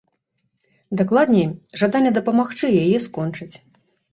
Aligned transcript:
Дакладней, 1.01 1.45
жаданне 1.81 2.11
дапамагчы 2.17 2.67
яе 2.83 2.97
скончыць. 3.07 3.53